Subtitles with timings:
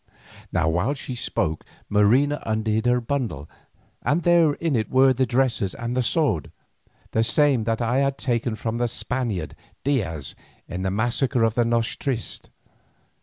[0.51, 3.47] Now while she spoke Marina undid her bundle,
[4.01, 6.51] and there in it were the dresses and the sword,
[7.11, 10.33] the same that I had taken from the Spaniard Diaz
[10.67, 12.49] in the massacre of the noche triste.